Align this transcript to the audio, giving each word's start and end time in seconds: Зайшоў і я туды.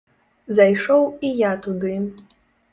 Зайшоў 0.59 1.05
і 1.29 1.33
я 1.43 1.53
туды. 1.69 1.95